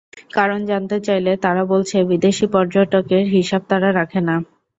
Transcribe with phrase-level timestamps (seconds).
[0.33, 4.35] কারণ জানতে চাইলে তারা বলছে, বিদেশি পর্যটকের হিসাব তারা রাখে না।